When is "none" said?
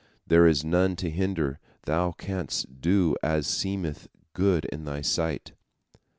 0.65-0.95